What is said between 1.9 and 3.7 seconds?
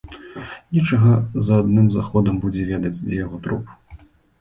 заходам будзе ведаць, дзе яго труп.